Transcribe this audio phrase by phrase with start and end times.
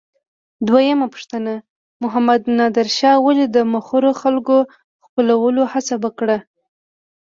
[0.67, 1.53] دویمه پوښتنه:
[2.03, 4.57] محمد نادر شاه ولې د مخورو خلکو
[5.05, 6.37] خپلولو هڅه وکړه؟